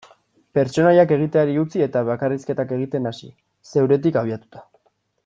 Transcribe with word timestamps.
Pertsonaiak 0.57 1.13
egiteari 1.17 1.59
utzi 1.65 1.83
eta 1.87 2.03
bakarrizketak 2.09 2.75
egiten 2.79 3.11
hasi, 3.13 3.33
zeuretik 3.75 4.19
abiatuta. 4.23 4.69